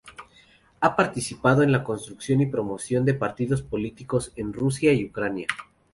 Ha 0.79 0.95
participado 0.95 1.61
en 1.61 1.71
la 1.71 1.83
construcción 1.83 2.41
y 2.41 2.47
promoción 2.47 3.05
de 3.05 3.13
partidos 3.13 3.61
políticos 3.61 4.33
en 4.35 4.51
Rusia 4.51 4.91
y 4.93 5.05
Ucrania. 5.05 5.45